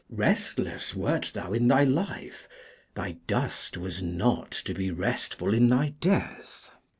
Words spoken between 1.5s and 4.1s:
in thy life; thy dust was